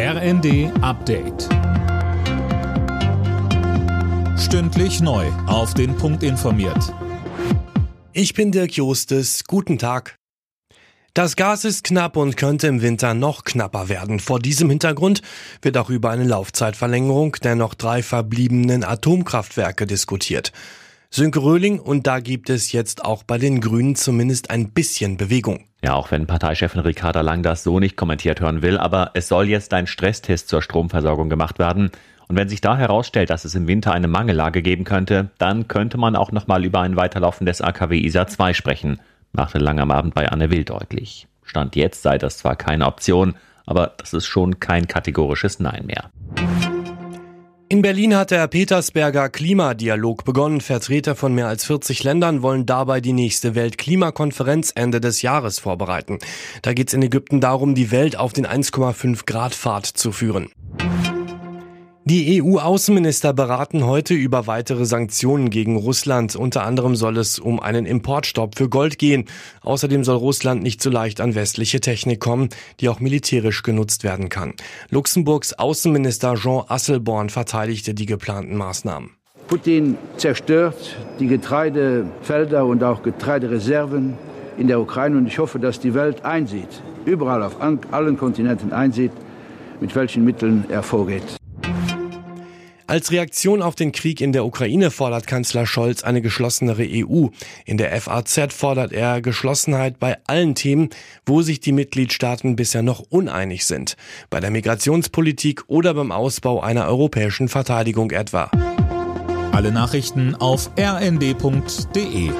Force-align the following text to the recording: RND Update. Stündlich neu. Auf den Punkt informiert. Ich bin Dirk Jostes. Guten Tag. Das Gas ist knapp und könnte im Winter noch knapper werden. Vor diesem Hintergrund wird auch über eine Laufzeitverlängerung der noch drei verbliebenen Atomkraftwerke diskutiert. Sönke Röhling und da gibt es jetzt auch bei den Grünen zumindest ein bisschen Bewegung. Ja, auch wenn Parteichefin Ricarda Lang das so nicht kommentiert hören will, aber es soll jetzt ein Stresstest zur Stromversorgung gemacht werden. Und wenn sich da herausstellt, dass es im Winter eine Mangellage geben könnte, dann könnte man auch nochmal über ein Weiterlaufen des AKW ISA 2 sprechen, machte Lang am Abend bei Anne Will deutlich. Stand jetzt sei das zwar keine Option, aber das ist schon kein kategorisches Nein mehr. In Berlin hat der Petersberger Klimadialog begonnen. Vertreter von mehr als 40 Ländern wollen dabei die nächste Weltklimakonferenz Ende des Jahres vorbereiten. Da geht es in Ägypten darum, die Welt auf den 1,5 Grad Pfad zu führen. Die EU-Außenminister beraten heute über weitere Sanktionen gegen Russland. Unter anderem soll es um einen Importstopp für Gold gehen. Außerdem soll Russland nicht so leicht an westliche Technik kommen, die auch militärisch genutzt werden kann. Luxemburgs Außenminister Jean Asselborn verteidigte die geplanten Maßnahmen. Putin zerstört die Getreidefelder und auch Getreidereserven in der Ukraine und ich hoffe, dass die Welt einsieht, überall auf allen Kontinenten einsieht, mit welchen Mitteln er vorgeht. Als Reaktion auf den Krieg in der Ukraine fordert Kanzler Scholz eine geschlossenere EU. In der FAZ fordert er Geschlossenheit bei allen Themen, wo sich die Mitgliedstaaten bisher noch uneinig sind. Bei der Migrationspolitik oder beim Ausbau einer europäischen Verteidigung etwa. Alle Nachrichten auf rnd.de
RND 0.00 0.70
Update. 0.80 1.48
Stündlich 4.38 5.00
neu. 5.00 5.26
Auf 5.48 5.74
den 5.74 5.96
Punkt 5.96 6.22
informiert. 6.22 6.94
Ich 8.12 8.32
bin 8.32 8.52
Dirk 8.52 8.76
Jostes. 8.76 9.42
Guten 9.42 9.76
Tag. 9.76 10.14
Das 11.14 11.34
Gas 11.34 11.64
ist 11.64 11.82
knapp 11.82 12.16
und 12.16 12.36
könnte 12.36 12.68
im 12.68 12.80
Winter 12.80 13.12
noch 13.12 13.42
knapper 13.42 13.88
werden. 13.88 14.20
Vor 14.20 14.38
diesem 14.38 14.70
Hintergrund 14.70 15.20
wird 15.62 15.76
auch 15.76 15.90
über 15.90 16.10
eine 16.10 16.22
Laufzeitverlängerung 16.22 17.32
der 17.42 17.56
noch 17.56 17.74
drei 17.74 18.04
verbliebenen 18.04 18.84
Atomkraftwerke 18.84 19.84
diskutiert. 19.84 20.52
Sönke 21.10 21.42
Röhling 21.42 21.80
und 21.80 22.06
da 22.06 22.20
gibt 22.20 22.50
es 22.50 22.70
jetzt 22.72 23.04
auch 23.04 23.22
bei 23.22 23.38
den 23.38 23.62
Grünen 23.62 23.96
zumindest 23.96 24.50
ein 24.50 24.72
bisschen 24.72 25.16
Bewegung. 25.16 25.64
Ja, 25.82 25.94
auch 25.94 26.10
wenn 26.10 26.26
Parteichefin 26.26 26.80
Ricarda 26.80 27.22
Lang 27.22 27.42
das 27.42 27.62
so 27.62 27.80
nicht 27.80 27.96
kommentiert 27.96 28.40
hören 28.40 28.60
will, 28.60 28.76
aber 28.76 29.12
es 29.14 29.26
soll 29.26 29.48
jetzt 29.48 29.72
ein 29.72 29.86
Stresstest 29.86 30.48
zur 30.48 30.60
Stromversorgung 30.60 31.30
gemacht 31.30 31.58
werden. 31.58 31.90
Und 32.28 32.36
wenn 32.36 32.50
sich 32.50 32.60
da 32.60 32.76
herausstellt, 32.76 33.30
dass 33.30 33.46
es 33.46 33.54
im 33.54 33.66
Winter 33.66 33.92
eine 33.92 34.06
Mangellage 34.06 34.60
geben 34.60 34.84
könnte, 34.84 35.30
dann 35.38 35.66
könnte 35.66 35.96
man 35.96 36.14
auch 36.14 36.30
nochmal 36.30 36.64
über 36.64 36.82
ein 36.82 36.96
Weiterlaufen 36.96 37.46
des 37.46 37.62
AKW 37.62 37.98
ISA 37.98 38.26
2 38.26 38.52
sprechen, 38.52 39.00
machte 39.32 39.58
Lang 39.58 39.80
am 39.80 39.90
Abend 39.90 40.12
bei 40.14 40.28
Anne 40.28 40.50
Will 40.50 40.64
deutlich. 40.64 41.26
Stand 41.42 41.74
jetzt 41.74 42.02
sei 42.02 42.18
das 42.18 42.36
zwar 42.36 42.54
keine 42.54 42.86
Option, 42.86 43.34
aber 43.64 43.94
das 43.96 44.12
ist 44.12 44.26
schon 44.26 44.60
kein 44.60 44.86
kategorisches 44.86 45.58
Nein 45.58 45.86
mehr. 45.86 46.10
In 47.78 47.82
Berlin 47.82 48.16
hat 48.16 48.32
der 48.32 48.48
Petersberger 48.48 49.28
Klimadialog 49.28 50.24
begonnen. 50.24 50.60
Vertreter 50.60 51.14
von 51.14 51.32
mehr 51.32 51.46
als 51.46 51.64
40 51.64 52.02
Ländern 52.02 52.42
wollen 52.42 52.66
dabei 52.66 53.00
die 53.00 53.12
nächste 53.12 53.54
Weltklimakonferenz 53.54 54.72
Ende 54.74 55.00
des 55.00 55.22
Jahres 55.22 55.60
vorbereiten. 55.60 56.18
Da 56.62 56.72
geht 56.72 56.88
es 56.88 56.94
in 56.94 57.02
Ägypten 57.02 57.40
darum, 57.40 57.76
die 57.76 57.92
Welt 57.92 58.16
auf 58.16 58.32
den 58.32 58.48
1,5 58.48 59.26
Grad 59.26 59.54
Pfad 59.54 59.86
zu 59.86 60.10
führen. 60.10 60.50
Die 62.10 62.42
EU-Außenminister 62.42 63.34
beraten 63.34 63.84
heute 63.84 64.14
über 64.14 64.46
weitere 64.46 64.86
Sanktionen 64.86 65.50
gegen 65.50 65.76
Russland. 65.76 66.36
Unter 66.36 66.64
anderem 66.64 66.96
soll 66.96 67.18
es 67.18 67.38
um 67.38 67.60
einen 67.60 67.84
Importstopp 67.84 68.56
für 68.56 68.70
Gold 68.70 68.98
gehen. 68.98 69.26
Außerdem 69.60 70.04
soll 70.04 70.16
Russland 70.16 70.62
nicht 70.62 70.82
so 70.82 70.88
leicht 70.88 71.20
an 71.20 71.34
westliche 71.34 71.80
Technik 71.82 72.18
kommen, 72.18 72.48
die 72.80 72.88
auch 72.88 73.00
militärisch 73.00 73.62
genutzt 73.62 74.04
werden 74.04 74.30
kann. 74.30 74.54
Luxemburgs 74.88 75.52
Außenminister 75.52 76.36
Jean 76.36 76.64
Asselborn 76.66 77.28
verteidigte 77.28 77.92
die 77.92 78.06
geplanten 78.06 78.56
Maßnahmen. 78.56 79.10
Putin 79.46 79.98
zerstört 80.16 80.96
die 81.20 81.26
Getreidefelder 81.26 82.64
und 82.64 82.82
auch 82.84 83.02
Getreidereserven 83.02 84.14
in 84.56 84.66
der 84.66 84.80
Ukraine 84.80 85.18
und 85.18 85.26
ich 85.26 85.38
hoffe, 85.38 85.58
dass 85.58 85.78
die 85.78 85.92
Welt 85.92 86.24
einsieht, 86.24 86.82
überall 87.04 87.42
auf 87.42 87.60
allen 87.60 88.16
Kontinenten 88.16 88.72
einsieht, 88.72 89.12
mit 89.82 89.94
welchen 89.94 90.24
Mitteln 90.24 90.64
er 90.70 90.82
vorgeht. 90.82 91.37
Als 92.88 93.12
Reaktion 93.12 93.60
auf 93.60 93.74
den 93.74 93.92
Krieg 93.92 94.22
in 94.22 94.32
der 94.32 94.46
Ukraine 94.46 94.90
fordert 94.90 95.26
Kanzler 95.26 95.66
Scholz 95.66 96.04
eine 96.04 96.22
geschlossenere 96.22 96.86
EU. 96.88 97.26
In 97.66 97.76
der 97.76 97.94
FAZ 98.00 98.54
fordert 98.54 98.94
er 98.94 99.20
Geschlossenheit 99.20 99.98
bei 99.98 100.16
allen 100.26 100.54
Themen, 100.54 100.88
wo 101.26 101.42
sich 101.42 101.60
die 101.60 101.72
Mitgliedstaaten 101.72 102.56
bisher 102.56 102.82
noch 102.82 103.00
uneinig 103.10 103.66
sind. 103.66 103.98
Bei 104.30 104.40
der 104.40 104.50
Migrationspolitik 104.50 105.64
oder 105.66 105.92
beim 105.92 106.10
Ausbau 106.10 106.62
einer 106.62 106.86
europäischen 106.86 107.48
Verteidigung 107.48 108.10
etwa. 108.10 108.50
Alle 109.52 109.70
Nachrichten 109.70 110.34
auf 110.34 110.70
rnd.de 110.78 112.30